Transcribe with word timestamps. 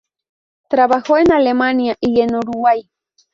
Trabajó 0.67 1.17
en 1.19 1.31
Alemania 1.31 1.95
y 1.99 2.21
en 2.21 2.33
Uruguay. 2.33 2.89